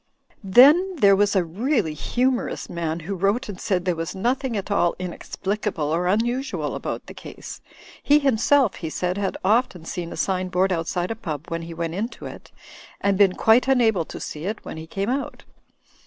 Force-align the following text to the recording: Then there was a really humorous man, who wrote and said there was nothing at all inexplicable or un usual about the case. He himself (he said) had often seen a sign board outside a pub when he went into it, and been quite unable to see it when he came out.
Then 0.43 0.95
there 0.95 1.15
was 1.15 1.35
a 1.35 1.43
really 1.43 1.93
humorous 1.93 2.71
man, 2.71 3.01
who 3.01 3.13
wrote 3.13 3.47
and 3.47 3.61
said 3.61 3.85
there 3.85 3.95
was 3.95 4.15
nothing 4.15 4.57
at 4.57 4.71
all 4.71 4.95
inexplicable 4.97 5.93
or 5.93 6.07
un 6.07 6.25
usual 6.25 6.73
about 6.73 7.05
the 7.05 7.13
case. 7.13 7.61
He 8.01 8.17
himself 8.17 8.77
(he 8.77 8.89
said) 8.89 9.19
had 9.19 9.37
often 9.45 9.85
seen 9.85 10.11
a 10.11 10.17
sign 10.17 10.47
board 10.49 10.71
outside 10.73 11.11
a 11.11 11.15
pub 11.15 11.51
when 11.51 11.61
he 11.61 11.75
went 11.75 11.93
into 11.93 12.25
it, 12.25 12.49
and 12.99 13.15
been 13.15 13.33
quite 13.35 13.67
unable 13.67 14.05
to 14.05 14.19
see 14.19 14.45
it 14.45 14.65
when 14.65 14.77
he 14.77 14.87
came 14.87 15.11
out. 15.11 15.43